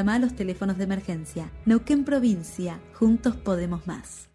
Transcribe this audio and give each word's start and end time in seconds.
Llama 0.00 0.14
a 0.14 0.18
los 0.20 0.36
teléfonos 0.36 0.78
de 0.78 0.84
emergencia. 0.84 1.50
Neuquén 1.66 2.04
Provincia. 2.04 2.78
Juntos 2.94 3.34
podemos 3.34 3.84
más. 3.88 4.28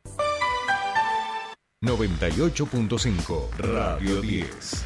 98.5 1.82 3.50
Radio 3.59 4.20
10. 4.20 4.86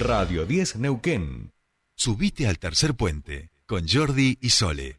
Radio 0.00 0.44
10 0.44 0.76
Neuquén. 0.76 1.52
Subite 1.96 2.48
al 2.48 2.58
tercer 2.58 2.94
puente 2.94 3.52
con 3.64 3.86
Jordi 3.86 4.38
y 4.40 4.50
Sole. 4.50 4.98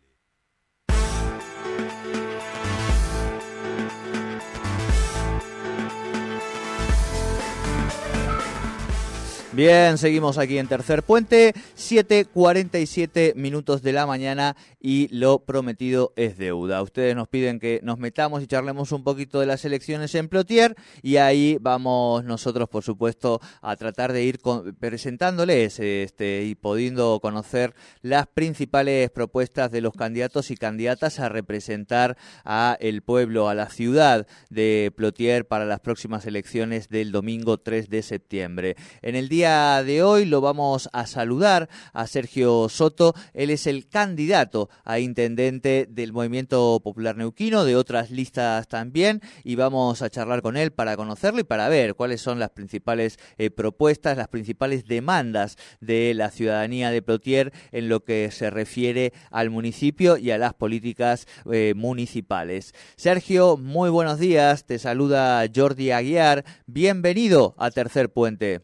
Bien, 9.60 9.98
seguimos 9.98 10.38
aquí 10.38 10.58
en 10.58 10.70
Tercer 10.70 11.04
Puente, 11.04 11.54
7.47 11.76 13.36
minutos 13.36 13.82
de 13.82 13.92
la 13.92 14.06
mañana 14.06 14.56
y 14.80 15.08
lo 15.10 15.44
prometido 15.46 16.14
es 16.16 16.38
deuda. 16.38 16.82
Ustedes 16.82 17.16
nos 17.16 17.28
piden 17.28 17.60
que 17.60 17.82
nos 17.84 18.00
metamos 18.00 18.42
y 18.42 18.48
charlemos 18.48 18.92
un 18.92 19.04
poquito 19.04 19.40
de 19.40 19.46
las 19.46 19.66
elecciones 19.66 20.16
en 20.16 20.30
Plotier 20.30 20.76
y 21.02 21.18
ahí 21.18 21.58
vamos 21.60 22.24
nosotros, 22.24 22.70
por 22.70 22.84
supuesto, 22.84 23.42
a 23.62 23.76
tratar 23.76 24.14
de 24.14 24.24
ir 24.24 24.40
presentándoles 24.80 25.80
este, 25.80 26.44
y 26.46 26.56
pudiendo 26.56 27.20
conocer 27.22 27.74
las 28.02 28.28
principales 28.28 29.10
propuestas 29.12 29.72
de 29.72 29.82
los 29.82 29.94
candidatos 29.94 30.52
y 30.52 30.56
candidatas 30.56 31.20
a 31.20 31.30
representar 31.30 32.18
a 32.46 32.78
el 32.80 33.02
pueblo, 33.02 33.50
a 33.50 33.56
la 33.56 33.70
ciudad 33.70 34.28
de 34.50 34.94
Plotier 34.96 35.46
para 35.48 35.66
las 35.66 35.82
próximas 35.82 36.26
elecciones 36.26 36.90
del 36.90 37.12
domingo 37.12 37.58
3 37.58 37.90
de 37.90 38.02
septiembre. 38.02 38.76
En 39.02 39.16
el 39.16 39.28
día 39.28 39.84
de 39.84 40.04
hoy 40.04 40.26
lo 40.26 40.42
vamos 40.42 40.90
a 40.94 41.06
saludar 41.06 41.70
a 41.94 42.08
Sergio 42.08 42.70
Soto. 42.70 43.14
Él 43.34 43.50
es 43.50 43.68
el 43.68 43.88
candidato 43.90 44.69
a 44.84 45.00
intendente 45.00 45.88
del 45.90 46.14
Movimiento 46.14 46.80
Popular 46.84 47.18
Neuquino, 47.18 47.66
de 47.66 47.76
otras 47.76 48.12
listas 48.12 48.68
también, 48.68 49.22
y 49.44 49.56
vamos 49.56 50.02
a 50.02 50.10
charlar 50.10 50.42
con 50.42 50.58
él 50.58 50.72
para 50.72 50.96
conocerlo 50.98 51.40
y 51.40 51.44
para 51.44 51.70
ver 51.70 51.96
cuáles 51.96 52.22
son 52.22 52.40
las 52.40 52.52
principales 52.52 53.18
eh, 53.38 53.50
propuestas, 53.50 54.18
las 54.18 54.28
principales 54.28 54.86
demandas 54.86 55.58
de 55.82 56.14
la 56.14 56.30
ciudadanía 56.30 56.92
de 56.92 57.02
Plotier 57.02 57.52
en 57.72 57.90
lo 57.90 58.04
que 58.04 58.32
se 58.32 58.50
refiere 58.50 59.14
al 59.32 59.50
municipio 59.50 60.18
y 60.18 60.32
a 60.32 60.38
las 60.38 60.54
políticas 60.54 61.28
eh, 61.52 61.74
municipales. 61.76 62.74
Sergio, 62.96 63.58
muy 63.58 63.90
buenos 63.90 64.20
días. 64.20 64.66
Te 64.66 64.80
saluda 64.80 65.46
Jordi 65.54 65.92
Aguiar. 65.92 66.44
Bienvenido 66.68 67.56
a 67.58 67.72
Tercer 67.72 68.10
Puente. 68.10 68.62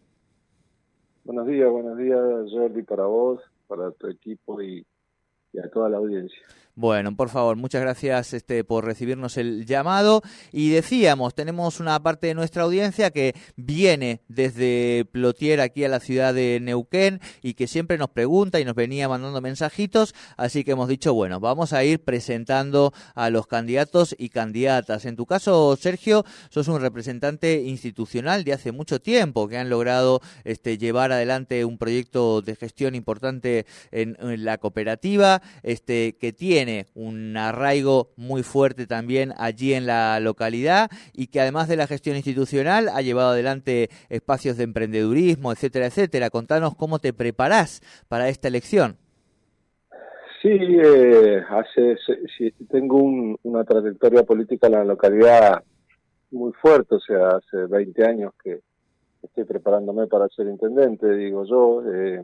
Buenos 1.23 1.47
días, 1.47 1.71
buenos 1.71 1.97
días 1.97 2.19
Jordi 2.51 2.83
para 2.83 3.05
vos, 3.05 3.41
para 3.67 3.91
tu 3.91 4.07
equipo 4.07 4.61
y, 4.61 4.85
y 5.55 5.59
a 5.59 5.69
toda 5.69 5.89
la 5.89 5.97
audiencia. 5.97 6.39
Bueno, 6.77 7.15
por 7.15 7.29
favor, 7.29 7.55
muchas 7.55 7.81
gracias 7.81 8.33
este, 8.33 8.65
por 8.65 8.83
recibirnos 8.83 9.37
el 9.37 9.65
llamado. 9.65 10.21
Y 10.51 10.71
decíamos, 10.71 11.33
tenemos 11.33 11.79
una 11.79 12.03
parte 12.03 12.27
de 12.27 12.33
nuestra 12.33 12.63
audiencia 12.63 13.11
que 13.11 13.33
viene 13.55 14.19
desde 14.27 15.05
Plotier 15.09 15.61
aquí 15.61 15.85
a 15.85 15.87
la 15.89 16.01
ciudad 16.01 16.33
de 16.33 16.59
Neuquén 16.61 17.21
y 17.41 17.53
que 17.53 17.67
siempre 17.67 17.97
nos 17.97 18.09
pregunta 18.09 18.59
y 18.59 18.65
nos 18.65 18.75
venía 18.75 19.07
mandando 19.07 19.39
mensajitos. 19.39 20.13
Así 20.35 20.65
que 20.65 20.71
hemos 20.71 20.89
dicho, 20.89 21.13
bueno, 21.13 21.39
vamos 21.39 21.71
a 21.71 21.81
ir 21.85 22.03
presentando 22.03 22.91
a 23.13 23.29
los 23.29 23.47
candidatos 23.47 24.13
y 24.17 24.27
candidatas. 24.27 25.05
En 25.05 25.15
tu 25.15 25.25
caso, 25.25 25.77
Sergio, 25.77 26.25
sos 26.49 26.67
un 26.67 26.81
representante 26.81 27.61
institucional 27.61 28.43
de 28.43 28.51
hace 28.51 28.73
mucho 28.73 28.99
tiempo 28.99 29.47
que 29.47 29.57
han 29.57 29.69
logrado 29.69 30.19
este, 30.43 30.77
llevar 30.77 31.13
adelante 31.13 31.63
un 31.63 31.77
proyecto 31.77 32.41
de 32.41 32.57
gestión 32.57 32.95
importante 32.95 33.65
en, 33.91 34.17
la 34.43 34.57
cooperativa, 34.57 35.41
este, 35.63 36.17
que 36.19 36.33
tiene 36.33 36.64
tiene 36.65 36.87
un 36.95 37.37
arraigo 37.37 38.09
muy 38.15 38.41
fuerte 38.41 38.87
también 38.87 39.33
allí 39.37 39.73
en 39.73 39.85
la 39.85 40.19
localidad 40.19 40.89
y 41.13 41.27
que 41.27 41.39
además 41.39 41.67
de 41.67 41.75
la 41.75 41.85
gestión 41.85 42.15
institucional 42.15 42.89
ha 42.89 43.01
llevado 43.01 43.29
adelante 43.29 43.89
espacios 44.09 44.57
de 44.57 44.63
emprendedurismo, 44.63 45.51
etcétera, 45.51 45.85
etcétera. 45.85 46.31
Contanos 46.31 46.75
cómo 46.75 46.97
te 46.97 47.13
preparás 47.13 47.81
para 48.07 48.29
esta 48.29 48.47
elección. 48.47 48.97
Sí, 50.41 50.49
eh, 50.49 51.43
hace, 51.49 51.97
tengo 52.71 52.97
una 53.43 53.63
trayectoria 53.63 54.23
política 54.23 54.65
en 54.65 54.73
la 54.73 54.83
localidad 54.83 55.63
muy 56.31 56.51
fuerte, 56.53 56.95
o 56.95 56.99
sea, 56.99 57.29
hace 57.29 57.67
20 57.67 58.05
años 58.05 58.33
que 58.43 58.61
estoy 59.21 59.43
preparándome 59.43 60.07
para 60.07 60.27
ser 60.29 60.47
intendente, 60.47 61.15
digo 61.15 61.45
yo, 61.45 61.83
eh, 61.93 62.23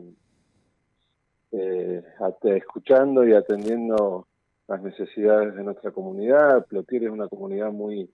eh, 1.52 2.02
escuchando 2.44 3.26
y 3.26 3.34
atendiendo 3.34 4.26
las 4.68 4.82
necesidades 4.82 5.54
de 5.54 5.64
nuestra 5.64 5.90
comunidad. 5.90 6.66
Plotier 6.66 7.04
es 7.04 7.10
una 7.10 7.28
comunidad 7.28 7.70
muy, 7.72 8.08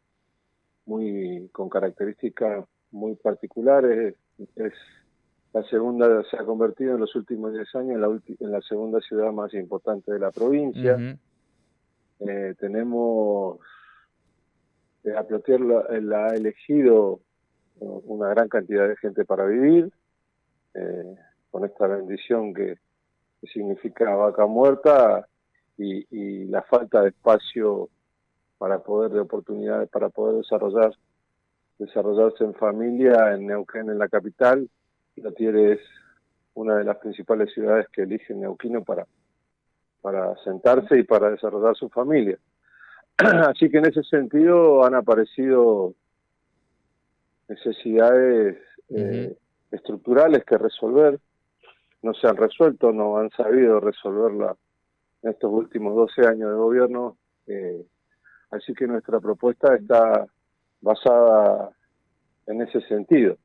muy 0.86 1.48
con 1.52 1.68
características 1.68 2.64
muy 2.90 3.14
particulares. 3.16 4.14
Es, 4.56 4.72
la 5.52 5.62
segunda, 5.64 6.22
se 6.30 6.36
ha 6.36 6.44
convertido 6.44 6.94
en 6.94 7.00
los 7.00 7.14
últimos 7.16 7.52
10 7.52 7.74
años 7.76 7.94
en 7.94 8.00
la, 8.00 8.20
en 8.40 8.52
la 8.52 8.60
segunda 8.60 9.00
ciudad 9.00 9.32
más 9.32 9.52
importante 9.54 10.12
de 10.12 10.18
la 10.18 10.30
provincia. 10.30 10.96
eh, 12.20 12.54
tenemos, 12.58 13.58
eh, 15.04 15.16
a 15.16 15.22
Plotier 15.24 15.60
la, 15.60 15.84
la, 16.00 16.26
ha 16.26 16.34
elegido 16.34 17.20
una 17.80 18.28
gran 18.30 18.48
cantidad 18.48 18.88
de 18.88 18.96
gente 18.96 19.24
para 19.24 19.46
vivir, 19.46 19.90
eh, 20.74 21.16
con 21.50 21.64
esta 21.64 21.86
bendición 21.86 22.52
que, 22.52 22.76
que 23.40 23.46
significa 23.46 24.14
vaca 24.16 24.46
muerta 24.46 25.26
y, 25.78 26.06
y, 26.10 26.44
la 26.46 26.62
falta 26.62 27.02
de 27.02 27.10
espacio 27.10 27.88
para 28.58 28.80
poder 28.80 29.12
de 29.12 29.20
oportunidades 29.20 29.88
para 29.88 30.08
poder 30.08 30.36
desarrollar 30.36 30.92
desarrollarse 31.78 32.42
en 32.42 32.54
familia 32.54 33.32
en 33.34 33.46
Neuquén 33.46 33.88
en 33.88 33.98
la 33.98 34.08
capital. 34.08 34.68
Lotier 35.16 35.56
es 35.56 35.80
una 36.54 36.76
de 36.76 36.84
las 36.84 36.96
principales 36.98 37.52
ciudades 37.54 37.86
que 37.92 38.02
elige 38.02 38.34
Neuquino 38.34 38.82
para 38.82 39.06
para 40.00 40.36
sentarse 40.44 40.98
y 40.98 41.02
para 41.04 41.30
desarrollar 41.30 41.76
su 41.76 41.88
familia. 41.88 42.38
Así 43.18 43.68
que 43.68 43.78
en 43.78 43.86
ese 43.86 44.02
sentido 44.04 44.84
han 44.84 44.94
aparecido 44.94 45.94
necesidades 47.48 48.58
eh, 48.90 49.36
estructurales 49.70 50.44
que 50.44 50.58
resolver. 50.58 51.18
No 52.02 52.14
se 52.14 52.26
han 52.28 52.36
resuelto 52.36 52.92
no 52.92 53.18
han 53.18 53.30
sabido 53.30 53.80
resolverla 53.80 54.56
en 55.22 55.30
estos 55.30 55.50
últimos 55.52 55.94
12 55.94 56.26
años 56.26 56.50
de 56.50 56.56
gobierno. 56.56 57.16
Eh, 57.46 57.84
así 58.50 58.74
que 58.74 58.86
nuestra 58.86 59.20
propuesta 59.20 59.74
está 59.74 60.26
basada 60.80 61.70
en 62.46 62.62
ese 62.62 62.80
sentido. 62.82 63.36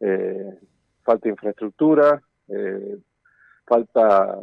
Eh, 0.00 0.58
falta 1.02 1.28
infraestructura, 1.28 2.22
eh, 2.48 2.98
falta 3.66 4.38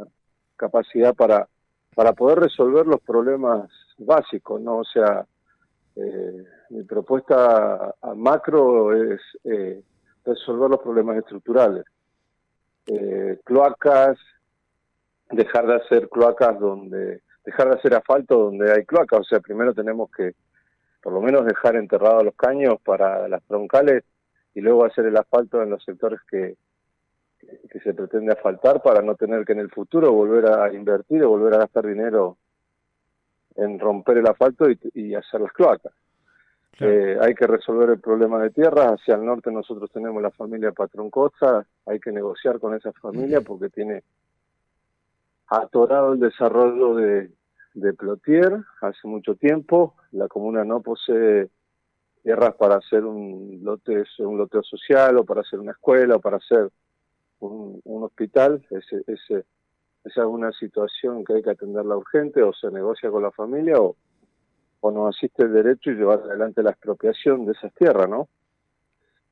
capacidad 0.55 1.13
para, 1.15 1.47
para 1.95 2.13
poder 2.13 2.39
resolver 2.39 2.85
los 2.85 3.01
problemas 3.01 3.69
básicos, 3.97 4.61
¿no? 4.61 4.77
O 4.79 4.83
sea, 4.83 5.25
eh, 5.95 6.45
mi 6.69 6.83
propuesta 6.83 7.93
macro 8.15 8.93
es 8.93 9.19
eh, 9.43 9.81
resolver 10.25 10.69
los 10.69 10.79
problemas 10.81 11.17
estructurales. 11.17 11.85
Cloacas, 13.43 14.17
dejar 15.29 15.67
de 15.67 15.75
hacer 15.75 16.09
cloacas 16.09 16.59
donde, 16.59 17.21
dejar 17.45 17.69
de 17.69 17.75
hacer 17.75 17.95
asfalto 17.95 18.37
donde 18.37 18.71
hay 18.71 18.85
cloacas, 18.85 19.19
o 19.19 19.23
sea, 19.23 19.39
primero 19.39 19.73
tenemos 19.73 20.09
que 20.11 20.33
por 21.01 21.13
lo 21.13 21.21
menos 21.21 21.45
dejar 21.45 21.75
enterrados 21.75 22.23
los 22.23 22.35
caños 22.35 22.75
para 22.83 23.27
las 23.27 23.43
troncales 23.43 24.03
y 24.53 24.61
luego 24.61 24.85
hacer 24.85 25.05
el 25.05 25.17
asfalto 25.17 25.61
en 25.61 25.69
los 25.69 25.83
sectores 25.83 26.19
que, 26.29 26.57
que 27.39 27.79
se 27.79 27.93
pretende 27.93 28.33
asfaltar 28.33 28.81
para 28.81 29.01
no 29.01 29.15
tener 29.15 29.45
que 29.45 29.53
en 29.53 29.59
el 29.59 29.69
futuro 29.69 30.11
volver 30.11 30.47
a 30.47 30.73
invertir 30.73 31.23
o 31.23 31.29
volver 31.29 31.53
a 31.53 31.59
gastar 31.59 31.85
dinero 31.85 32.37
en 33.55 33.79
romper 33.79 34.17
el 34.17 34.27
asfalto 34.27 34.69
y, 34.69 34.77
y 34.93 35.15
hacer 35.15 35.41
las 35.41 35.53
cloacas. 35.53 35.93
Claro. 36.71 36.93
Eh, 36.93 37.17
hay 37.21 37.33
que 37.35 37.45
resolver 37.45 37.89
el 37.89 37.99
problema 37.99 38.41
de 38.41 38.51
tierras. 38.51 38.93
Hacia 38.93 39.15
el 39.15 39.25
norte 39.25 39.51
nosotros 39.51 39.91
tenemos 39.91 40.21
la 40.21 40.31
familia 40.31 40.71
Patrón 40.71 41.09
Costa. 41.09 41.65
Hay 41.85 41.99
que 41.99 42.11
negociar 42.11 42.59
con 42.59 42.73
esa 42.73 42.93
familia 42.93 43.41
porque 43.41 43.69
tiene 43.69 44.03
atorado 45.49 46.13
el 46.13 46.19
desarrollo 46.19 46.95
de, 46.95 47.31
de 47.73 47.93
Plotier 47.93 48.63
hace 48.81 49.07
mucho 49.07 49.35
tiempo. 49.35 49.95
La 50.11 50.27
comuna 50.27 50.63
no 50.63 50.81
posee 50.81 51.49
tierras 52.23 52.55
para 52.55 52.75
hacer 52.75 53.05
un 53.05 53.59
lote, 53.63 54.03
un 54.19 54.37
loteo 54.37 54.63
social 54.63 55.17
o 55.17 55.25
para 55.25 55.41
hacer 55.41 55.59
una 55.59 55.71
escuela 55.71 56.15
o 56.15 56.19
para 56.19 56.37
hacer 56.37 56.69
un, 57.39 57.81
hospital. 57.85 58.65
Ese, 58.69 59.03
ese, 59.07 59.45
esa 60.03 60.21
es 60.21 60.27
una 60.27 60.51
situación 60.51 61.23
que 61.23 61.33
hay 61.33 61.43
que 61.43 61.51
atenderla 61.51 61.97
urgente 61.97 62.41
o 62.43 62.53
se 62.53 62.69
negocia 62.71 63.09
con 63.09 63.23
la 63.23 63.31
familia 63.31 63.79
o, 63.79 63.95
o 64.81 64.91
nos 64.91 65.15
asiste 65.15 65.43
el 65.43 65.53
derecho 65.53 65.91
y 65.91 65.95
llevar 65.95 66.19
adelante 66.19 66.63
la 66.63 66.71
expropiación 66.71 67.45
de 67.45 67.53
esas 67.53 67.73
tierras, 67.73 68.09
¿no? 68.09 68.29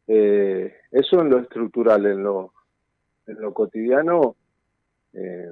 Eh, 0.07 0.73
eso 0.91 1.21
en 1.21 1.29
lo 1.29 1.39
estructural, 1.39 2.05
en 2.05 2.23
lo, 2.23 2.53
en 3.25 3.41
lo 3.41 3.53
cotidiano, 3.53 4.35
eh, 5.13 5.51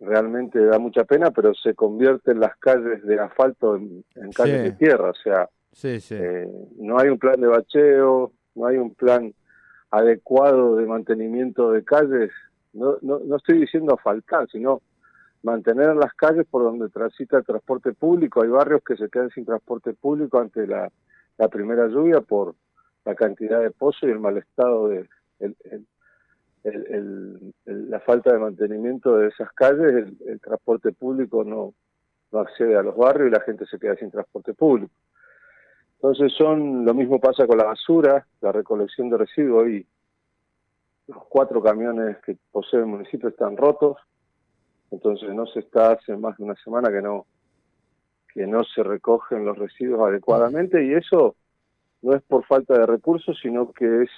realmente 0.00 0.64
da 0.64 0.78
mucha 0.78 1.04
pena, 1.04 1.30
pero 1.30 1.54
se 1.54 1.74
convierten 1.74 2.40
las 2.40 2.56
calles 2.58 3.02
de 3.04 3.18
asfalto 3.18 3.76
en, 3.76 4.04
calles 4.34 4.62
de 4.62 4.72
tierra, 4.72 5.10
o 5.10 5.14
sea, 5.14 5.48
eh, 5.82 6.48
no 6.78 6.98
hay 6.98 7.08
un 7.08 7.18
plan 7.18 7.40
de 7.40 7.48
bacheo, 7.48 8.32
no 8.54 8.66
hay 8.66 8.76
un 8.76 8.94
plan 8.94 9.32
adecuado 9.90 10.76
de 10.76 10.86
mantenimiento 10.86 11.72
de 11.72 11.84
calles, 11.84 12.30
no, 12.72 12.96
no, 13.02 13.20
no 13.20 13.36
estoy 13.36 13.60
diciendo 13.60 13.94
asfaltar, 13.94 14.48
sino 14.50 14.82
mantener 15.44 15.94
las 15.94 16.12
calles 16.14 16.46
por 16.50 16.64
donde 16.64 16.88
transita 16.88 17.38
el 17.38 17.44
transporte 17.44 17.92
público. 17.92 18.42
Hay 18.42 18.48
barrios 18.48 18.82
que 18.82 18.96
se 18.96 19.08
quedan 19.08 19.30
sin 19.30 19.44
transporte 19.44 19.92
público 19.92 20.40
ante 20.40 20.66
la, 20.66 20.90
primera 21.50 21.86
lluvia 21.86 22.20
por 22.20 22.54
la 23.04 23.14
cantidad 23.14 23.60
de 23.60 23.70
pozos 23.70 24.04
y 24.04 24.06
el 24.12 24.18
mal 24.18 24.38
estado 24.38 24.88
de 24.88 25.06
la 26.64 28.00
falta 28.00 28.32
de 28.32 28.38
mantenimiento 28.38 29.16
de 29.16 29.28
esas 29.28 29.52
calles. 29.52 30.12
El, 30.26 30.40
transporte 30.40 30.92
público 30.92 31.44
no, 31.44 31.74
no 32.32 32.38
accede 32.38 32.76
a 32.76 32.82
los 32.82 32.96
barrios 32.96 33.28
y 33.28 33.32
la 33.32 33.40
gente 33.40 33.66
se 33.66 33.78
queda 33.78 33.96
sin 33.96 34.10
transporte 34.10 34.54
público. 34.54 34.92
Entonces 35.96 36.32
son 36.36 36.84
lo 36.84 36.94
mismo 36.94 37.20
pasa 37.20 37.46
con 37.46 37.58
la 37.58 37.64
basura, 37.64 38.26
la 38.40 38.52
recolección 38.52 39.08
de 39.10 39.18
residuos 39.18 39.68
y 39.68 39.86
los 41.06 41.24
cuatro 41.28 41.62
camiones 41.62 42.18
que 42.18 42.36
posee 42.50 42.80
el 42.80 42.86
municipio 42.86 43.28
están 43.28 43.56
rotos 43.56 43.98
entonces 44.94 45.34
no 45.34 45.46
se 45.46 45.60
está 45.60 45.92
hace 45.92 46.16
más 46.16 46.36
de 46.36 46.44
una 46.44 46.54
semana 46.56 46.88
que 46.88 47.02
no 47.02 47.26
que 48.32 48.46
no 48.46 48.64
se 48.64 48.82
recogen 48.82 49.44
los 49.44 49.58
residuos 49.58 50.08
adecuadamente 50.08 50.84
y 50.84 50.94
eso 50.94 51.36
no 52.02 52.14
es 52.14 52.22
por 52.22 52.44
falta 52.46 52.74
de 52.74 52.84
recursos, 52.84 53.38
sino 53.40 53.72
que 53.72 54.02
es 54.02 54.10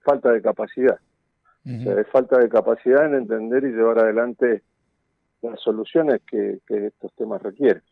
falta 0.00 0.32
de 0.32 0.40
capacidad. 0.40 0.98
O 1.64 1.82
sea, 1.82 2.00
es 2.00 2.08
falta 2.08 2.38
de 2.38 2.48
capacidad 2.48 3.06
en 3.06 3.14
entender 3.14 3.64
y 3.64 3.68
llevar 3.68 4.00
adelante 4.00 4.62
las 5.42 5.60
soluciones 5.60 6.20
que 6.26 6.60
estos 6.68 7.12
temas 7.14 7.40
requieren. 7.42 7.82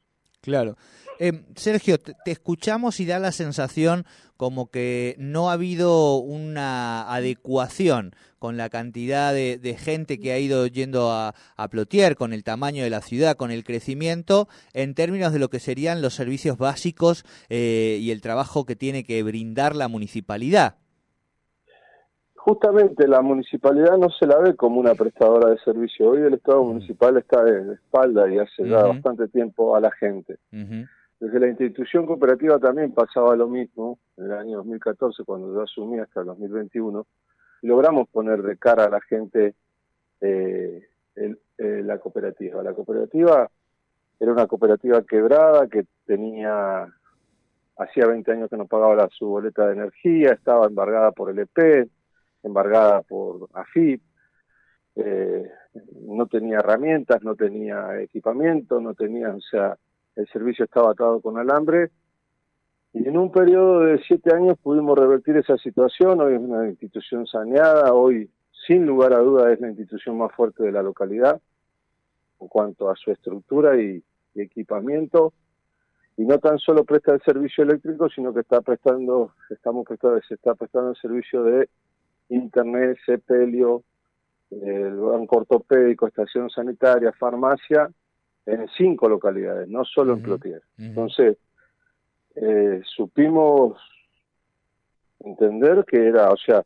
Claro. 0.41 0.77
Eh, 1.19 1.43
Sergio, 1.55 1.99
te, 1.99 2.15
escuchamos 2.31 2.99
y 2.99 3.05
da 3.05 3.19
la 3.19 3.33
sensación 3.33 4.07
como 4.39 4.71
que 4.71 5.17
no 5.19 5.51
ha 5.51 5.55
habido 5.55 6.17
una 6.17 7.13
adecuación 7.13 8.15
con 8.39 8.57
la 8.57 8.71
cantidad 8.71 9.35
de, 9.35 9.77
gente 9.79 10.19
que 10.19 10.33
ha 10.33 10.39
ido 10.39 10.67
yendo 10.67 11.13
a, 11.13 11.35
a, 11.57 11.69
Plotier, 11.69 12.17
con 12.17 12.33
el 12.33 12.43
tamaño 12.43 12.83
de 12.83 12.89
la 12.89 13.03
ciudad, 13.03 13.37
con 13.37 13.51
el 13.51 13.65
crecimiento, 13.65 14.49
en 14.73 14.95
términos 14.95 15.35
de 15.35 15.41
lo 15.41 15.51
que 15.51 15.61
serían 15.61 16.01
los 16.01 16.15
servicios 16.15 16.57
básicos 16.57 17.27
eh, 17.51 17.99
y 18.01 18.11
el 18.11 18.23
trabajo 18.23 18.65
que 18.65 18.77
tiene 18.77 19.05
que 19.05 19.23
brindar 19.23 19.77
la 19.77 19.89
municipalidad 19.89 20.77
justamente 22.41 23.07
la 23.07 23.21
municipalidad 23.21 23.99
no 23.99 24.09
se 24.09 24.27
la 24.27 24.39
ve 24.39 24.57
como 24.57 24.81
una 24.81 24.95
prestadora 24.95 25.51
de 25.51 25.59
servicio. 25.59 26.11
Hoy 26.11 26.23
el 26.23 26.35
Estado 26.35 26.65
municipal 26.65 27.19
está 27.19 27.45
de 27.45 27.75
espalda 27.75 28.33
y 28.33 28.39
hace 28.39 28.67
ya 28.67 28.83
bastante 28.83 29.29
tiempo 29.29 29.77
a 29.77 29.81
la 29.81 29.91
gente. 29.91 30.39
Desde 30.51 31.39
la 31.39 31.49
institución 31.49 32.07
cooperativa 32.07 32.59
también 32.59 32.93
pasaba 32.93 33.37
lo 33.37 33.47
mismo, 33.47 33.99
en 34.17 34.25
el 34.25 34.33
año 34.33 34.57
2014, 34.57 35.23
cuando 35.25 35.53
yo 35.53 35.63
asumí 35.63 35.99
hasta 35.99 36.21
el 36.21 36.27
2021, 36.29 37.07
y 37.61 37.67
logramos 37.67 38.09
poner 38.09 38.41
de 38.41 38.57
cara 38.57 38.85
a 38.85 38.91
la 38.91 39.03
gente 39.03 39.55
eh, 40.23 40.89
eh, 41.17 41.37
la 41.59 41.99
cooperativa. 41.99 42.63
La 42.63 42.73
cooperativa 42.73 43.51
era 44.19 44.33
una 44.33 44.47
cooperativa 44.47 45.03
quebrada 45.03 45.67
que 45.67 45.85
tenía, 46.07 46.87
hacía 47.77 48.07
20 48.07 48.33
años 48.33 48.49
que 48.49 48.57
no 48.57 48.65
pagaba 48.65 49.11
su 49.11 49.27
boleta 49.27 49.67
de 49.67 49.75
energía, 49.75 50.33
estaba 50.33 50.67
embargada 50.67 51.13
por 51.13 51.29
el 51.29 51.41
EP, 51.41 51.91
embargada 52.43 53.03
por 53.03 53.49
AFIP, 53.53 54.03
eh, 54.97 55.51
no 56.03 56.27
tenía 56.27 56.59
herramientas, 56.59 57.23
no 57.23 57.35
tenía 57.35 58.01
equipamiento, 58.01 58.81
no 58.81 58.95
tenía, 58.95 59.31
o 59.31 59.41
sea, 59.41 59.77
el 60.17 60.27
servicio 60.29 60.65
estaba 60.65 60.93
atado 60.93 61.21
con 61.21 61.39
alambre. 61.39 61.91
Y 62.93 63.07
en 63.07 63.17
un 63.17 63.31
periodo 63.31 63.81
de 63.81 63.99
siete 64.07 64.35
años 64.35 64.59
pudimos 64.59 64.99
revertir 64.99 65.37
esa 65.37 65.57
situación. 65.59 66.21
Hoy 66.21 66.35
es 66.35 66.41
una 66.41 66.69
institución 66.69 67.27
saneada, 67.27 67.93
hoy 67.95 68.29
sin 68.67 68.85
lugar 68.85 69.15
a 69.15 69.21
duda 69.21 69.53
es 69.53 69.61
la 69.61 69.69
institución 69.69 70.19
más 70.19 70.33
fuerte 70.33 70.65
de 70.65 70.73
la 70.73 70.83
localidad 70.83 71.41
en 72.41 72.49
cuanto 72.49 72.91
a 72.91 72.97
su 72.97 73.11
estructura 73.11 73.81
y, 73.81 74.03
equipamiento. 74.35 75.33
Y 76.17 76.25
no 76.25 76.39
tan 76.39 76.59
solo 76.59 76.85
presta 76.85 77.13
el 77.15 77.23
servicio 77.23 77.65
eléctrico, 77.65 78.09
sino 78.09 78.33
que 78.33 78.41
está 78.41 78.61
prestando, 78.61 79.35
estamos 79.51 79.87
prestando, 79.87 80.21
se 80.27 80.35
está 80.35 80.55
prestando 80.55 80.91
el 80.91 80.97
servicio 80.97 81.43
de 81.43 81.69
internet, 82.31 82.99
sepelio, 83.05 83.85
el 84.51 84.97
banco 84.97 85.39
ortopédico, 85.39 86.07
estación 86.07 86.51
sanitaria, 86.51 87.13
farmacia, 87.13 87.91
en 88.47 88.67
cinco 88.77 89.09
localidades, 89.09 89.69
no 89.69 89.85
solo 89.85 90.15
en 90.15 90.23
Plotier. 90.23 90.63
Entonces, 90.79 91.37
eh, 92.35 92.81
supimos 92.85 93.79
entender 95.21 95.85
que 95.85 96.09
era, 96.09 96.31
o 96.31 96.37
sea, 96.37 96.65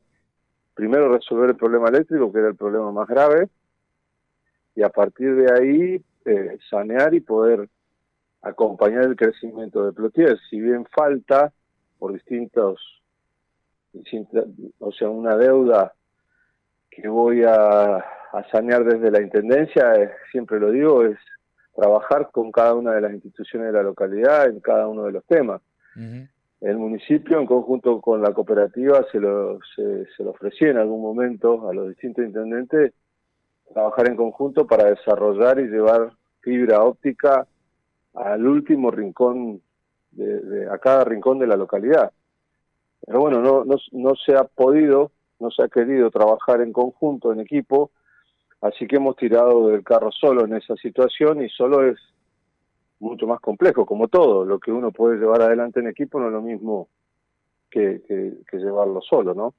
primero 0.74 1.12
resolver 1.12 1.50
el 1.50 1.56
problema 1.56 1.88
eléctrico, 1.88 2.32
que 2.32 2.38
era 2.38 2.48
el 2.48 2.56
problema 2.56 2.90
más 2.92 3.08
grave, 3.08 3.48
y 4.76 4.82
a 4.82 4.88
partir 4.88 5.34
de 5.34 5.52
ahí 5.52 6.04
eh, 6.24 6.58
sanear 6.70 7.12
y 7.14 7.20
poder 7.20 7.68
acompañar 8.42 9.04
el 9.04 9.16
crecimiento 9.16 9.84
de 9.84 9.92
Plotier. 9.92 10.38
Si 10.48 10.60
bien 10.60 10.86
falta, 10.86 11.52
por 11.98 12.12
distintos 12.12 13.03
o 14.78 14.92
sea, 14.92 15.08
una 15.08 15.36
deuda 15.36 15.92
que 16.90 17.08
voy 17.08 17.42
a, 17.44 18.04
sanear 18.50 18.84
desde 18.84 19.10
la 19.10 19.22
Intendencia, 19.22 19.94
eh, 19.94 20.10
siempre 20.32 20.58
lo 20.58 20.72
digo, 20.72 21.04
es 21.04 21.16
trabajar 21.74 22.30
con 22.32 22.50
cada 22.50 22.74
una 22.74 22.92
de 22.92 23.00
las 23.00 23.12
instituciones 23.12 23.68
de 23.68 23.72
la 23.74 23.82
localidad 23.82 24.48
en 24.48 24.60
cada 24.60 24.88
uno 24.88 25.04
de 25.04 25.12
los 25.12 25.24
temas. 25.24 25.60
El 26.60 26.78
municipio, 26.78 27.38
en 27.38 27.46
conjunto 27.46 28.00
con 28.00 28.22
la 28.22 28.32
cooperativa, 28.32 29.04
se 29.12 29.20
lo, 29.20 29.60
se, 29.76 30.06
lo 30.18 30.30
ofreció 30.30 30.70
en 30.70 30.78
algún 30.78 31.02
momento 31.02 31.68
a 31.68 31.74
los 31.74 31.88
distintos 31.88 32.24
intendentes 32.24 32.92
trabajar 33.72 34.08
en 34.08 34.16
conjunto 34.16 34.66
para 34.66 34.90
desarrollar 34.90 35.58
y 35.60 35.68
llevar 35.68 36.12
fibra 36.40 36.82
óptica 36.82 37.46
al 38.14 38.46
último 38.46 38.90
rincón, 38.90 39.60
de, 40.12 40.68
a 40.70 40.78
cada 40.78 41.04
rincón 41.04 41.38
de 41.38 41.46
la 41.46 41.56
localidad. 41.56 42.12
Pero 43.06 43.20
bueno, 43.20 43.40
no, 43.40 43.64
no, 43.64 43.76
no 43.92 44.14
se 44.16 44.34
ha 44.34 44.44
podido, 44.44 45.10
no 45.40 45.50
se 45.50 45.62
ha 45.62 45.68
querido 45.68 46.10
trabajar 46.10 46.60
en 46.60 46.72
conjunto, 46.72 47.32
en 47.32 47.40
equipo, 47.40 47.90
así 48.60 48.86
que 48.86 48.96
hemos 48.96 49.16
tirado 49.16 49.68
del 49.68 49.84
carro 49.84 50.10
solo 50.10 50.44
en 50.44 50.54
esa 50.54 50.74
situación 50.76 51.42
y 51.42 51.48
solo 51.48 51.86
es 51.86 51.98
mucho 53.00 53.26
más 53.26 53.40
complejo, 53.40 53.84
como 53.84 54.08
todo, 54.08 54.44
lo 54.44 54.58
que 54.58 54.72
uno 54.72 54.90
puede 54.90 55.18
llevar 55.18 55.42
adelante 55.42 55.80
en 55.80 55.88
equipo 55.88 56.18
no 56.18 56.28
es 56.28 56.32
lo 56.32 56.40
mismo 56.40 56.88
que, 57.70 58.02
que 58.06 58.56
llevarlo 58.56 59.00
solo, 59.02 59.34
¿no? 59.34 59.54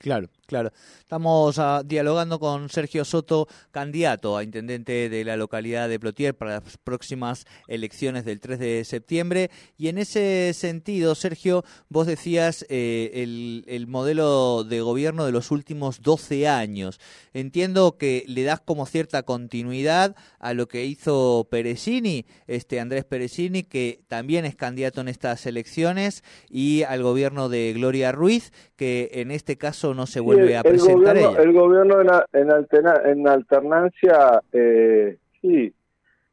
Claro, 0.00 0.30
claro. 0.46 0.72
Estamos 0.98 1.58
ah, 1.58 1.82
dialogando 1.84 2.38
con 2.38 2.70
Sergio 2.70 3.04
Soto, 3.04 3.46
candidato 3.70 4.38
a 4.38 4.42
intendente 4.42 5.10
de 5.10 5.24
la 5.26 5.36
localidad 5.36 5.90
de 5.90 6.00
Plotier 6.00 6.34
para 6.34 6.52
las 6.52 6.78
próximas 6.78 7.44
elecciones 7.68 8.24
del 8.24 8.40
3 8.40 8.58
de 8.58 8.84
septiembre. 8.86 9.50
Y 9.76 9.88
en 9.88 9.98
ese 9.98 10.54
sentido, 10.54 11.14
Sergio, 11.14 11.66
vos 11.90 12.06
decías 12.06 12.64
eh, 12.70 13.10
el, 13.12 13.62
el, 13.66 13.88
modelo 13.88 14.64
de 14.64 14.80
gobierno 14.80 15.26
de 15.26 15.32
los 15.32 15.50
últimos 15.50 16.00
12 16.00 16.48
años. 16.48 16.98
Entiendo 17.34 17.98
que 17.98 18.24
le 18.26 18.44
das 18.44 18.62
como 18.62 18.86
cierta 18.86 19.22
continuidad 19.24 20.16
a 20.38 20.54
lo 20.54 20.66
que 20.66 20.86
hizo 20.86 21.46
Peresini, 21.50 22.24
este 22.46 22.80
Andrés 22.80 23.04
Peresini, 23.04 23.64
que 23.64 24.00
también 24.08 24.46
es 24.46 24.56
candidato 24.56 25.02
en 25.02 25.08
estas 25.08 25.44
elecciones, 25.44 26.24
y 26.48 26.84
al 26.84 27.02
gobierno 27.02 27.50
de 27.50 27.74
Gloria 27.74 28.12
Ruiz, 28.12 28.50
que 28.76 29.10
en 29.12 29.30
este 29.30 29.58
caso 29.58 29.89
no 29.94 30.06
se 30.06 30.20
vuelve 30.20 30.56
a 30.56 30.62
presentar 30.62 31.16
el 31.16 31.24
gobierno, 31.24 31.42
El 31.42 31.52
gobierno 31.52 32.24
en, 32.32 33.10
en, 33.10 33.28
alternancia, 33.28 34.40
eh, 34.52 35.18
sí, 35.40 35.72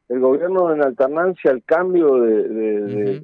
el 0.08 0.20
gobierno 0.20 0.72
en 0.72 0.82
alternancia, 0.82 1.50
el 1.50 1.62
cambio 1.64 2.16
de, 2.20 3.20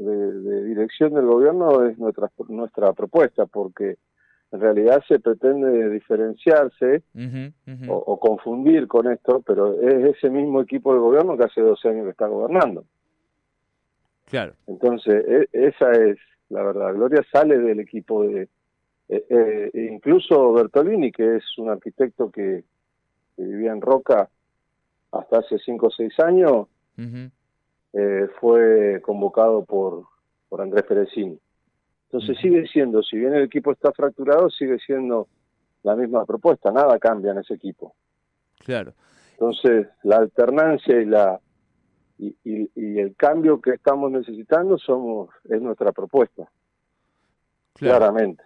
dirección 0.65 1.15
del 1.15 1.27
gobierno 1.27 1.85
es 1.87 1.99
nuestra, 1.99 2.31
nuestra 2.49 2.93
propuesta, 2.93 3.47
porque 3.47 3.97
en 4.53 4.61
realidad 4.61 5.03
se 5.09 5.19
pretende 5.19 5.91
diferenciarse 5.91 7.03
O, 7.89 8.21
confundir 8.21 8.87
con 8.87 9.11
esto, 9.11 9.43
pero 9.47 9.81
es 9.81 10.17
ese 10.17 10.31
mismo 10.31 10.61
equipo 10.61 10.93
de 10.93 11.01
gobierno 11.01 11.37
que 11.37 11.45
hace 11.45 11.61
12 11.61 11.89
años 11.89 12.05
que 12.05 12.11
está 12.11 12.27
gobernando. 12.27 12.85
Claro. 14.27 14.55
Entonces, 14.67 15.25
e, 15.27 15.49
esa 15.53 15.91
es 15.93 16.19
la 16.51 16.63
verdad. 16.63 16.95
Gloria 16.95 17.25
sale 17.33 17.59
del 17.59 17.81
equipo 17.81 18.25
de, 18.25 18.49
eh, 19.09 19.27
eh, 19.29 19.71
incluso 19.93 20.53
Bertolini, 20.53 21.13
que 21.13 21.37
es 21.37 21.45
un 21.59 21.71
arquitecto 21.71 22.31
que, 22.31 22.65
vivía 23.37 23.73
en 23.73 23.81
Roca 23.81 24.29
hasta 25.11 25.39
hace 25.39 25.59
cinco 25.59 25.89
o 25.89 25.91
seis 25.91 26.19
años, 26.21 26.69
eh, 27.93 28.29
fue 28.41 29.01
convocado 29.03 29.65
por, 29.65 30.05
por 30.49 30.63
Andrés 30.63 30.85
Perecini. 30.85 31.37
Entonces 32.05 32.39
sigue 32.39 32.65
siendo, 32.69 33.03
si 33.03 33.17
bien 33.17 33.35
el 33.35 33.43
equipo 33.43 33.73
está 33.73 33.91
fracturado, 33.91 34.51
sigue 34.51 34.79
siendo 34.79 35.27
la 35.83 35.97
misma 35.97 36.25
propuesta, 36.25 36.71
nada 36.71 36.97
cambia 37.01 37.33
en 37.33 37.39
ese 37.39 37.55
equipo. 37.55 37.97
Claro. 38.61 38.95
Entonces, 39.33 39.89
la 40.05 40.19
alternancia 40.19 41.01
y 41.01 41.05
la 41.07 41.41
y, 42.17 42.37
y, 42.45 42.99
el 43.01 43.17
cambio 43.17 43.61
que 43.61 43.73
estamos 43.73 44.13
necesitando 44.13 44.79
somos 44.79 45.31
es 45.49 45.61
nuestra 45.61 45.91
propuesta. 45.91 46.49
Claramente. 47.75 48.45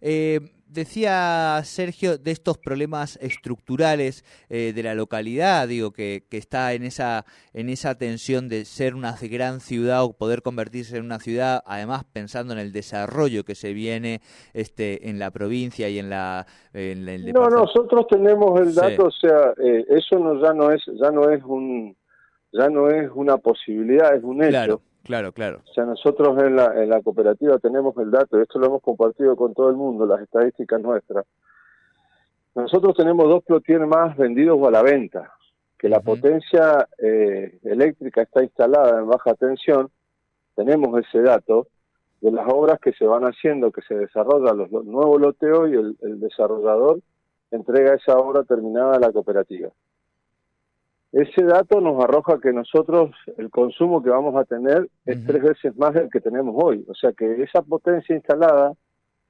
Eh, 0.00 0.40
decía 0.66 1.60
Sergio 1.64 2.18
de 2.18 2.30
estos 2.30 2.58
problemas 2.58 3.16
estructurales 3.22 4.24
eh, 4.50 4.72
de 4.74 4.82
la 4.82 4.94
localidad, 4.94 5.68
digo 5.68 5.92
que, 5.92 6.24
que, 6.28 6.36
está 6.36 6.74
en 6.74 6.82
esa 6.82 7.24
en 7.52 7.68
esa 7.68 7.96
tensión 7.96 8.48
de 8.48 8.64
ser 8.64 8.94
una 8.94 9.14
gran 9.22 9.60
ciudad 9.60 10.04
o 10.04 10.12
poder 10.12 10.42
convertirse 10.42 10.96
en 10.96 11.04
una 11.04 11.20
ciudad, 11.20 11.62
además 11.64 12.04
pensando 12.12 12.52
en 12.52 12.58
el 12.58 12.72
desarrollo 12.72 13.44
que 13.44 13.54
se 13.54 13.72
viene 13.72 14.20
este 14.52 15.08
en 15.08 15.18
la 15.18 15.30
provincia 15.30 15.88
y 15.88 15.98
en 15.98 16.10
la 16.10 16.46
en, 16.72 17.04
No, 17.32 17.48
nosotros 17.48 18.06
tenemos 18.08 18.60
el 18.60 18.74
dato, 18.74 19.06
o 19.06 19.10
sea, 19.10 19.54
eh, 19.62 19.84
eso 19.88 20.18
no 20.18 20.42
ya 20.42 20.52
no 20.52 20.70
es 20.70 20.82
ya 21.00 21.10
no 21.10 21.30
es 21.30 21.42
un 21.44 21.96
ya 22.52 22.68
no 22.68 22.88
es 22.88 23.10
una 23.14 23.36
posibilidad, 23.36 24.14
es 24.14 24.22
un 24.22 24.42
hecho. 24.42 24.50
Claro. 24.50 24.80
Claro, 25.04 25.32
claro. 25.32 25.60
O 25.68 25.72
sea, 25.74 25.84
nosotros 25.84 26.42
en 26.42 26.56
la, 26.56 26.82
en 26.82 26.88
la 26.88 27.02
cooperativa 27.02 27.58
tenemos 27.58 27.94
el 27.98 28.10
dato, 28.10 28.38
y 28.38 28.42
esto 28.42 28.58
lo 28.58 28.66
hemos 28.66 28.82
compartido 28.82 29.36
con 29.36 29.52
todo 29.52 29.68
el 29.68 29.76
mundo, 29.76 30.06
las 30.06 30.22
estadísticas 30.22 30.80
nuestras. 30.80 31.26
Nosotros 32.54 32.96
tenemos 32.96 33.28
dos 33.28 33.44
plotier 33.44 33.86
más 33.86 34.16
vendidos 34.16 34.66
a 34.66 34.70
la 34.70 34.82
venta, 34.82 35.32
que 35.78 35.90
la 35.90 36.00
potencia 36.00 36.88
eh, 36.98 37.58
eléctrica 37.64 38.22
está 38.22 38.42
instalada 38.42 38.98
en 38.98 39.06
baja 39.06 39.34
tensión, 39.34 39.90
tenemos 40.56 40.98
ese 40.98 41.20
dato 41.20 41.66
de 42.22 42.30
las 42.32 42.46
obras 42.48 42.80
que 42.80 42.92
se 42.92 43.04
van 43.04 43.24
haciendo, 43.24 43.72
que 43.72 43.82
se 43.82 43.94
desarrollan 43.94 44.56
los, 44.56 44.70
nuevos 44.70 45.20
loteos 45.20 45.68
y 45.68 45.74
el, 45.74 45.96
el 46.00 46.20
desarrollador 46.20 47.00
entrega 47.50 47.94
esa 47.94 48.16
obra 48.16 48.44
terminada 48.44 48.96
a 48.96 49.00
la 49.00 49.12
cooperativa. 49.12 49.68
Ese 51.14 51.44
dato 51.44 51.80
nos 51.80 52.02
arroja 52.02 52.40
que 52.40 52.52
nosotros 52.52 53.12
el 53.38 53.48
consumo 53.48 54.02
que 54.02 54.10
vamos 54.10 54.34
a 54.34 54.44
tener 54.44 54.90
es 55.06 55.24
tres 55.24 55.42
veces 55.44 55.76
más 55.76 55.94
del 55.94 56.10
que 56.10 56.20
tenemos 56.20 56.56
hoy. 56.58 56.84
O 56.88 56.94
sea 56.96 57.12
que 57.12 57.40
esa 57.40 57.62
potencia 57.62 58.16
instalada 58.16 58.72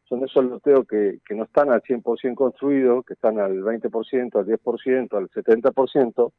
son 0.04 0.24
esos 0.24 0.46
loteos 0.46 0.86
que, 0.88 1.18
que 1.28 1.34
no 1.34 1.44
están 1.44 1.70
al 1.70 1.82
100% 1.82 2.34
construidos, 2.36 3.04
que 3.04 3.12
están 3.12 3.38
al 3.38 3.60
20%, 3.60 4.34
al 4.34 4.46
10%, 4.46 5.14
al 5.14 5.28
70%, 5.28 6.32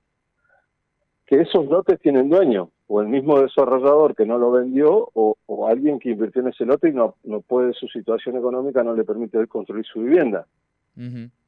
que 1.28 1.42
esos 1.42 1.68
lotes 1.68 2.00
tienen 2.00 2.28
dueño, 2.28 2.72
o 2.88 3.02
el 3.02 3.08
mismo 3.08 3.40
desarrollador 3.40 4.16
que 4.16 4.26
no 4.26 4.40
lo 4.40 4.50
vendió, 4.50 5.12
o, 5.14 5.38
o 5.46 5.68
alguien 5.68 6.00
que 6.00 6.10
invirtió 6.10 6.42
en 6.42 6.48
ese 6.48 6.66
lote 6.66 6.90
y 6.90 6.94
no, 6.94 7.18
no 7.24 7.42
puede, 7.42 7.74
su 7.74 7.88
situación 7.88 8.36
económica 8.36 8.84
no 8.84 8.96
le 8.96 9.04
permite 9.04 9.46
construir 9.46 9.86
su 9.86 10.00
vivienda 10.00 10.48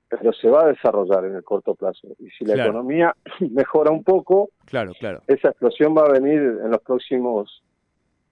pero 0.10 0.32
se 0.34 0.50
va 0.50 0.64
a 0.64 0.68
desarrollar 0.68 1.26
en 1.26 1.36
el 1.36 1.44
corto 1.44 1.76
plazo. 1.76 2.08
Y 2.20 2.30
si 2.30 2.46
la 2.46 2.64
economía 2.64 3.16
mejora 3.52 3.92
un 3.92 4.04
poco, 4.04 4.50
claro, 4.66 4.94
claro. 5.00 5.22
esa 5.28 5.50
explosión 5.50 5.96
va 5.96 6.06
a 6.06 6.12
venir 6.12 6.40
en 6.40 6.72
los 6.72 6.82
próximos 6.82 7.62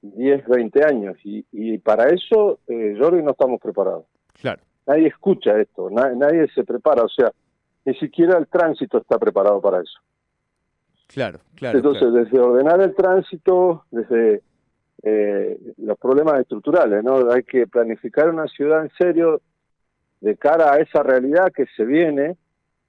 10, 0.02 0.48
20 0.48 0.86
años. 0.86 1.18
Y, 1.24 1.46
y 1.52 1.78
para 1.78 2.10
eso, 2.10 2.60
eh, 2.68 2.96
Jordi, 2.98 3.22
no 3.22 3.32
estamos 3.32 3.60
preparados. 3.60 4.06
Claro. 4.40 4.62
Nadie 4.88 5.08
escucha 5.08 5.60
esto, 5.60 5.90
nadie 5.90 6.48
se 6.54 6.64
prepara, 6.64 7.04
o 7.04 7.10
sea, 7.10 7.32
ni 7.86 7.96
siquiera 7.96 8.38
el 8.38 8.48
tránsito 8.48 9.00
está 9.00 9.18
preparado 9.18 9.60
para 9.60 9.82
eso. 9.82 10.00
Claro, 11.08 11.40
claro. 11.56 11.78
Entonces, 11.78 12.14
desde 12.14 12.40
ordenar 12.40 12.82
el 12.82 12.94
tránsito, 12.94 13.86
desde 13.90 14.42
eh, 15.02 15.60
los 15.78 15.98
problemas 15.98 16.40
estructurales, 16.40 17.04
¿no? 17.04 17.32
Hay 17.32 17.44
que 17.44 17.68
planificar 17.68 18.30
una 18.30 18.48
ciudad 18.48 18.84
en 18.84 18.92
serio, 18.98 19.42
de 20.26 20.38
cara 20.38 20.74
a 20.74 20.80
esa 20.80 21.04
realidad 21.04 21.52
que 21.54 21.68
se 21.78 21.86
viene, 21.86 22.36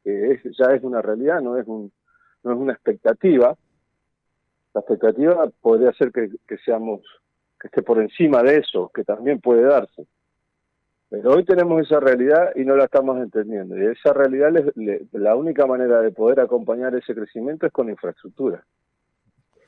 que 0.03 0.33
es, 0.33 0.57
ya 0.57 0.75
es 0.75 0.83
una 0.83 1.03
realidad, 1.03 1.43
no 1.43 1.59
es, 1.59 1.67
un, 1.67 1.93
no 2.43 2.53
es 2.53 2.59
una 2.59 2.73
expectativa. 2.73 3.55
La 4.73 4.81
expectativa 4.81 5.47
podría 5.61 5.93
ser 5.93 6.13
que, 6.13 6.31
seamos, 6.65 7.03
que 7.61 7.67
esté 7.69 7.83
por 7.83 8.01
encima 8.01 8.43
de 8.43 8.57
eso, 8.57 8.91
que 8.95 9.05
también 9.05 9.43
puede 9.43 9.65
darse. 9.65 10.07
Pero 11.11 11.33
hoy 11.33 11.45
tenemos 11.45 11.83
esa 11.83 12.01
realidad 12.01 12.53
y 12.55 12.65
no 12.65 12.75
la 12.75 12.85
estamos 12.85 13.19
entendiendo. 13.19 13.77
Y 13.77 13.85
esa 13.85 14.15
realidad, 14.15 14.55
la 15.13 15.37
única 15.37 15.67
manera 15.67 16.01
de 16.01 16.13
poder 16.13 16.41
acompañar 16.41 16.95
ese 16.95 17.15
crecimiento 17.15 17.67
es 17.67 17.73
con 17.73 17.91
infraestructura. 17.91 18.65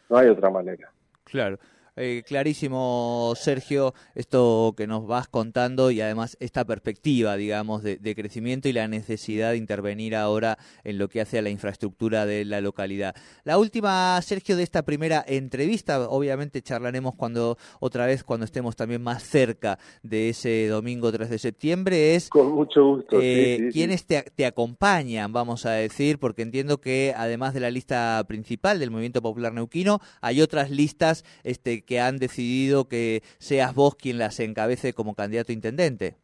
No 0.09 0.17
hay 0.17 0.29
otra 0.29 0.49
manera. 0.49 0.91
Claro. 1.25 1.59
Eh, 2.01 2.23
clarísimo, 2.25 3.33
Sergio, 3.35 3.93
esto 4.15 4.73
que 4.77 4.87
nos 4.87 5.09
vas 5.09 5.27
contando 5.27 5.91
y 5.91 6.01
además 6.01 6.37
esta 6.39 6.65
perspectiva, 6.65 7.37
digamos, 7.37 7.83
de, 7.83 7.99
crecimiento 8.15 8.69
y 8.69 8.73
la 8.73 8.87
necesidad 8.87 9.51
de 9.51 9.57
intervenir 9.57 10.15
ahora 10.15 10.59
en 10.85 10.97
lo 10.97 11.09
que 11.09 11.21
hace 11.21 11.39
a 11.39 11.43
la 11.43 11.51
infraestructura 11.51 12.25
de 12.25 12.45
la 12.45 12.61
localidad. 12.61 13.17
La 13.43 13.59
última, 13.59 14.21
Sergio, 14.23 14.57
de 14.57 14.63
esta 14.63 14.83
primera 14.83 15.25
entrevista, 15.27 16.09
obviamente 16.09 16.63
charlaremos 16.63 17.17
cuando 17.17 17.59
otra 17.81 18.07
vez 18.07 18.23
cuando 18.23 18.45
estemos 18.45 18.77
también 18.77 19.03
más 19.03 19.25
cerca 19.25 19.79
de 20.05 20.29
ese 20.29 20.69
domingo 20.69 21.11
3 21.11 21.29
de 21.29 21.39
septiembre, 21.39 22.15
es 22.15 22.29
con 22.29 22.53
mucho 22.53 22.85
gusto. 22.85 23.19
Eh, 23.21 23.71
quiénes 23.73 24.07
te, 24.07 24.23
te 24.23 24.47
acompañan, 24.47 25.33
vamos 25.33 25.67
a 25.67 25.73
decir, 25.73 26.21
porque 26.21 26.43
entiendo 26.43 26.81
que 26.81 27.13
además 27.17 27.55
de 27.55 27.61
la 27.61 27.73
lista 27.73 28.25
principal 28.29 28.79
del 28.79 28.93
Movimiento 28.93 29.21
Popular 29.21 29.53
Neuquino, 29.53 29.99
hay 30.21 30.41
otras 30.41 30.71
listas 30.71 31.25
este 31.43 31.88
que 31.89 32.01
han 32.01 32.19
decidido 32.19 32.87
que 32.87 33.23
seas 33.39 33.75
vos 33.75 33.95
quien 33.95 34.19
las 34.19 34.39
encabece 34.41 34.93
como 34.93 35.15
candidato 35.15 35.53
a 35.53 35.55
intendente? 35.55 36.17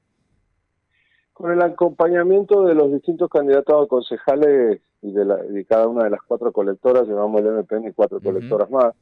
Con 1.32 1.50
el 1.50 1.62
acompañamiento 1.62 2.64
de 2.64 2.74
los 2.74 2.92
distintos 2.92 3.30
candidatos 3.30 3.82
a 3.82 3.88
concejales 3.88 4.82
y 5.00 5.10
de, 5.10 5.64
cada 5.66 5.88
una 5.88 6.04
de 6.04 6.10
las 6.10 6.20
cuatro 6.22 6.52
colectoras, 6.52 7.08
llevamos 7.08 7.40
el 7.40 7.50
MPN 7.50 7.88
y 7.88 7.92
cuatro 7.92 8.20
colectoras 8.20 8.70
más, 8.70 8.94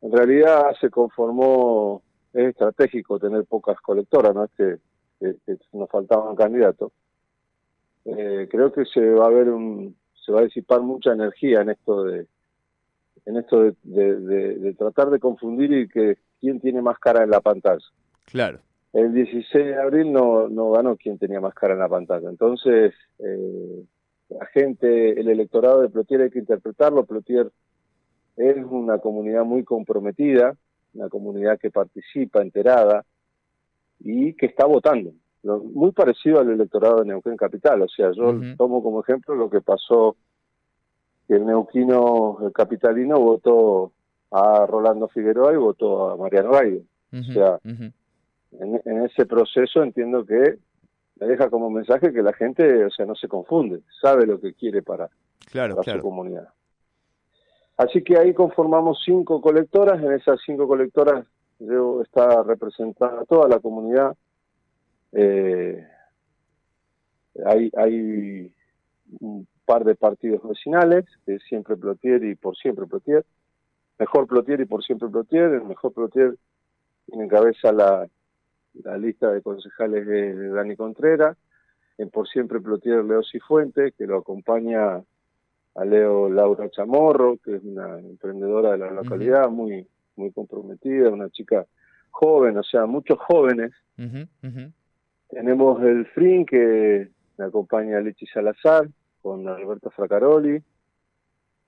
en 0.00 0.12
realidad 0.12 0.74
se 0.80 0.88
conformó, 0.88 2.02
es 2.32 2.48
estratégico 2.48 3.18
tener 3.18 3.44
pocas 3.44 3.78
colectoras, 3.82 4.34
no 4.34 4.44
es 4.44 4.50
que, 4.56 4.78
nos 5.72 5.90
faltaban 5.90 6.36
candidatos. 6.36 6.90
Eh, 8.06 8.48
creo 8.50 8.72
que 8.72 8.84
se 8.86 9.00
va 9.10 9.26
a 9.26 9.30
ver 9.30 9.48
un, 9.50 9.94
se 10.24 10.32
va 10.32 10.40
a 10.40 10.44
disipar 10.44 10.80
mucha 10.80 11.12
energía 11.12 11.60
en 11.60 11.70
esto 11.70 12.04
de, 12.04 12.26
en 13.26 13.36
esto 13.36 13.62
de, 13.62 13.74
de, 13.82 14.74
tratar 14.74 15.10
de 15.10 15.18
confundir 15.18 15.72
y 15.72 15.88
que 15.88 16.18
quién 16.40 16.60
tiene 16.60 16.82
más 16.82 16.98
cara 16.98 17.24
en 17.24 17.30
la 17.30 17.40
pantalla. 17.40 17.84
Claro. 18.26 18.60
El 18.92 19.12
16 19.12 19.64
de 19.64 19.80
abril 19.80 20.12
no, 20.12 20.48
no 20.48 20.70
ganó 20.70 20.96
quien 20.96 21.18
tenía 21.18 21.40
más 21.40 21.54
cara 21.54 21.74
en 21.74 21.80
la 21.80 21.88
pantalla. 21.88 22.28
Entonces, 22.28 22.94
eh, 23.18 23.84
la 24.28 24.46
gente, 24.46 25.18
el 25.18 25.28
electorado 25.28 25.82
de 25.82 25.88
Plotier 25.88 26.22
hay 26.22 26.30
que 26.30 26.38
interpretarlo. 26.38 27.04
Plotier 27.04 27.50
es 28.36 28.56
una 28.68 28.98
comunidad 28.98 29.44
muy 29.44 29.64
comprometida, 29.64 30.54
una 30.92 31.08
comunidad 31.08 31.58
que 31.58 31.70
participa 31.70 32.42
enterada 32.42 33.04
y 33.98 34.34
que 34.34 34.46
está 34.46 34.66
votando. 34.66 35.12
muy 35.42 35.92
parecido 35.92 36.40
al 36.40 36.50
electorado 36.50 37.00
de 37.00 37.06
Neuquén 37.06 37.36
Capital. 37.36 37.82
O 37.82 37.88
sea, 37.88 38.12
yo 38.12 38.34
tomo 38.56 38.82
como 38.82 39.00
ejemplo 39.00 39.34
lo 39.34 39.50
que 39.50 39.60
pasó 39.60 40.16
que 41.26 41.34
el 41.34 41.46
neuquino, 41.46 42.38
el 42.42 42.52
capitalino, 42.52 43.18
votó 43.18 43.92
a 44.30 44.66
Rolando 44.66 45.08
Figueroa 45.08 45.52
y 45.52 45.56
votó 45.56 46.10
a 46.10 46.16
Mariano 46.16 46.50
Gallo. 46.50 46.80
o 47.12 47.32
sea, 47.32 47.58
en, 47.64 49.04
ese 49.04 49.26
proceso 49.26 49.82
entiendo 49.82 50.24
que 50.24 50.58
me 51.20 51.26
deja 51.26 51.48
como 51.48 51.70
mensaje 51.70 52.12
que 52.12 52.22
la 52.22 52.32
gente, 52.32 52.84
o 52.84 52.90
sea, 52.90 53.06
no 53.06 53.14
se 53.14 53.28
confunde, 53.28 53.80
sabe 54.00 54.26
lo 54.26 54.40
que 54.40 54.54
quiere 54.54 54.82
para, 54.82 55.08
claro, 55.50 55.80
su 55.82 56.00
comunidad. 56.00 56.48
Así 57.76 58.02
que 58.02 58.18
ahí 58.18 58.34
conformamos 58.34 59.02
cinco 59.04 59.40
colectoras, 59.40 60.02
en 60.02 60.12
esas 60.12 60.40
cinco 60.44 60.66
colectoras 60.66 61.26
está 62.02 62.42
representada 62.42 63.24
toda 63.24 63.48
la 63.48 63.58
comunidad. 63.58 64.16
Eh, 65.12 65.86
hay, 67.46 67.70
hay 67.76 68.52
par 69.64 69.84
de 69.84 69.94
partidos 69.94 70.42
vecinales, 70.42 71.04
que 71.24 71.34
es 71.34 71.42
siempre 71.44 71.76
Plotier 71.76 72.24
y 72.24 72.34
por 72.34 72.56
siempre 72.56 72.86
Plotier. 72.86 73.24
Mejor 73.98 74.26
Plotier 74.26 74.60
y 74.60 74.64
por 74.66 74.84
siempre 74.84 75.08
Plotier. 75.08 75.52
El 75.52 75.64
mejor 75.64 75.92
Plotier 75.92 76.34
encabeza 77.08 77.72
la, 77.72 78.08
la 78.82 78.98
lista 78.98 79.30
de 79.32 79.42
concejales 79.42 80.06
de, 80.06 80.48
Dani 80.48 80.76
Contreras. 80.76 81.36
En 81.96 82.10
por 82.10 82.28
siempre 82.28 82.60
Plotier 82.60 83.04
Leo 83.04 83.22
Cifuente, 83.22 83.92
que 83.92 84.06
lo 84.06 84.18
acompaña 84.18 84.96
a 85.76 85.84
Leo 85.84 86.28
Laura 86.28 86.68
Chamorro, 86.68 87.38
que 87.38 87.56
es 87.56 87.62
una 87.62 87.98
emprendedora 88.00 88.72
de 88.72 88.78
la 88.78 88.90
localidad, 88.90 89.48
muy, 89.48 89.86
muy 90.16 90.32
comprometida, 90.32 91.10
una 91.10 91.30
chica 91.30 91.66
joven, 92.10 92.56
o 92.58 92.62
sea, 92.62 92.86
muchos 92.86 93.18
jóvenes. 93.18 93.72
Tenemos 95.28 95.82
el 95.82 96.06
FRIN, 96.06 96.46
que 96.46 97.08
me 97.38 97.44
acompaña 97.44 98.00
Lichi 98.00 98.26
Salazar, 98.26 98.88
con 99.24 99.48
Alberto 99.48 99.90
Fracaroli. 99.90 100.62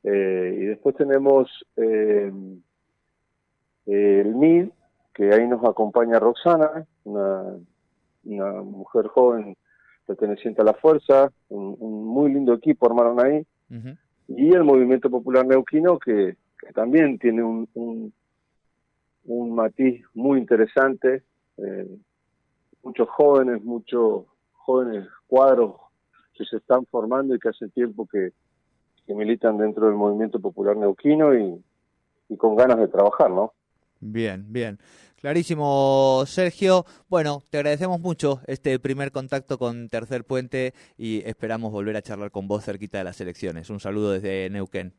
Eh, 0.04 0.58
y 0.60 0.64
después 0.66 0.94
tenemos 0.94 1.48
eh, 1.76 2.30
el 3.86 4.34
MID, 4.34 4.68
que 5.14 5.32
ahí 5.32 5.48
nos 5.48 5.64
acompaña 5.64 6.18
Roxana, 6.18 6.86
una, 7.04 7.56
una 8.24 8.52
mujer 8.60 9.06
joven 9.06 9.56
perteneciente 10.04 10.60
a 10.60 10.66
la 10.66 10.74
Fuerza, 10.74 11.32
un, 11.48 12.06
muy 12.06 12.30
lindo 12.30 12.52
equipo 12.52 12.86
armaron 12.86 13.24
ahí, 13.24 13.46
y 14.28 14.52
el 14.52 14.62
Movimiento 14.62 15.08
Popular 15.08 15.46
Neuquino 15.46 15.98
que, 15.98 16.36
también 16.74 17.18
tiene 17.18 17.42
un, 17.42 18.12
un, 19.24 19.54
matiz 19.54 20.04
muy 20.12 20.38
interesante, 20.38 21.22
eh, 21.56 21.88
muchos 22.82 23.08
jóvenes, 23.08 23.64
muchos 23.64 24.26
jóvenes 24.52 25.08
cuadros 25.26 25.85
que 26.36 26.44
se 26.44 26.56
están 26.56 26.86
formando 26.86 27.34
y 27.34 27.38
que 27.38 27.48
hace 27.48 27.68
tiempo 27.68 28.06
que, 28.06 28.32
que 29.06 29.14
militan 29.14 29.58
dentro 29.58 29.86
del 29.86 29.94
movimiento 29.94 30.40
popular 30.40 30.76
neuquino 30.76 31.34
y, 31.34 31.62
y 32.28 32.36
con 32.36 32.56
ganas 32.56 32.78
de 32.78 32.88
trabajar, 32.88 33.30
¿no? 33.30 33.52
Bien, 34.00 34.44
bien. 34.48 34.78
Clarísimo, 35.16 36.22
Sergio. 36.26 36.84
Bueno, 37.08 37.42
te 37.50 37.58
agradecemos 37.58 38.00
mucho 38.00 38.40
este 38.46 38.78
primer 38.78 39.10
contacto 39.10 39.58
con 39.58 39.88
Tercer 39.88 40.24
Puente 40.24 40.74
y 40.98 41.22
esperamos 41.28 41.72
volver 41.72 41.96
a 41.96 42.02
charlar 42.02 42.30
con 42.30 42.46
vos 42.46 42.64
cerquita 42.64 42.98
de 42.98 43.04
las 43.04 43.20
elecciones. 43.20 43.70
Un 43.70 43.80
saludo 43.80 44.12
desde 44.12 44.50
Neuquén. 44.50 44.92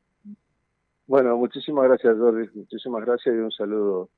Bueno, 1.06 1.38
muchísimas 1.38 1.86
gracias, 1.86 2.18
Jordi. 2.18 2.50
Muchísimas 2.56 3.06
gracias 3.06 3.36
y 3.36 3.38
un 3.38 3.52
saludo 3.52 4.10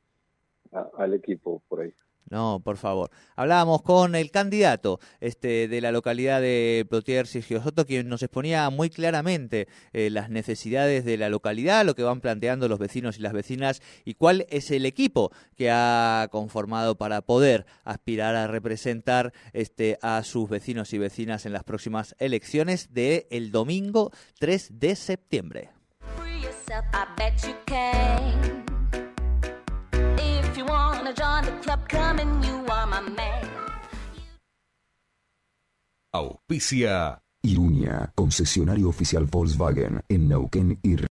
al 0.98 1.14
equipo 1.14 1.62
por 1.68 1.82
ahí. 1.82 1.94
No, 2.30 2.62
por 2.64 2.78
favor. 2.78 3.10
Hablábamos 3.36 3.82
con 3.82 4.16
el 4.16 4.30
candidato 4.30 5.00
este, 5.20 5.68
de 5.68 5.82
la 5.82 5.92
localidad 5.92 6.42
de 6.42 6.86
Plotier, 6.90 7.26
Sergio 7.26 7.62
Soto, 7.62 7.86
quien 7.86 8.08
nos 8.08 8.22
exponía 8.22 8.70
muy 8.70 8.90
claramente 8.90 9.68
eh, 9.94 10.10
las 10.10 10.30
necesidades 10.30 11.06
de 11.06 11.18
la 11.18 11.30
localidad, 11.30 11.86
lo 11.86 11.96
que 11.96 12.04
van 12.04 12.22
planteando 12.22 12.68
los 12.68 12.80
vecinos 12.80 13.18
y 13.18 13.22
las 13.22 13.34
vecinas 13.34 13.82
y 14.06 14.14
cuál 14.14 14.46
es 14.50 14.70
el 14.70 14.86
equipo 14.86 15.32
que 15.56 15.72
ha 15.72 16.28
conformado 16.32 16.96
para 16.96 17.22
poder 17.22 17.66
aspirar 17.84 18.36
a 18.36 18.48
representar 18.48 19.34
este, 19.54 19.98
a 20.02 20.24
sus 20.24 20.50
vecinos 20.50 20.94
y 20.94 21.00
vecinas 21.00 21.46
en 21.46 21.54
las 21.54 21.64
próximas 21.64 22.16
elecciones 22.20 22.94
del 22.94 23.26
el 23.32 23.52
domingo 23.52 24.12
3 24.40 24.80
de 24.80 24.96
septiembre. 24.96 25.70
wanna 31.10 31.16
join 31.16 31.46
the 31.46 31.52
club, 31.62 31.80
you 32.44 32.66
are 32.72 32.86
my 32.88 33.02
man. 33.02 33.50
Auspicia. 36.14 37.22
Concesionario 38.16 38.90
oficial 38.90 39.26
Volkswagen 39.26 40.02
en 40.10 40.28
Neuquén 40.28 40.78
y 40.84 40.98